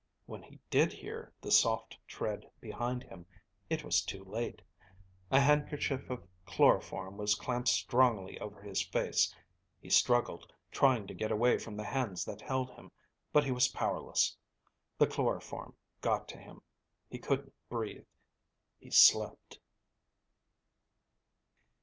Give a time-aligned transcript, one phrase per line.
[0.25, 3.27] When he did hear the soft tread behind him,
[3.69, 4.63] it was too late!
[5.29, 9.31] A handkerchief of chloroform was clamped strongly over his face!
[9.79, 12.91] He struggled, trying to get away from the hands that held him,
[13.31, 14.35] but he was powerless!
[14.97, 16.63] The chloroform got to him.
[17.07, 18.07] He couldn't breathe...
[18.79, 19.59] He slept.